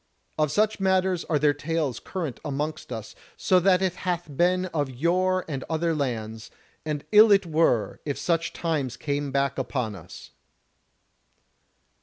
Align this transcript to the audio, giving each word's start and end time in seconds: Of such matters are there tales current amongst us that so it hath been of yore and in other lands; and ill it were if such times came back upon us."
Of 0.39 0.51
such 0.51 0.79
matters 0.79 1.25
are 1.25 1.37
there 1.37 1.53
tales 1.53 1.99
current 1.99 2.39
amongst 2.43 2.91
us 2.91 3.13
that 3.13 3.21
so 3.37 3.57
it 3.59 3.93
hath 3.97 4.35
been 4.35 4.65
of 4.73 4.89
yore 4.89 5.45
and 5.47 5.61
in 5.61 5.65
other 5.69 5.93
lands; 5.93 6.49
and 6.83 7.05
ill 7.11 7.31
it 7.31 7.45
were 7.45 7.99
if 8.03 8.17
such 8.17 8.51
times 8.51 8.97
came 8.97 9.31
back 9.31 9.59
upon 9.59 9.93
us." 9.95 10.31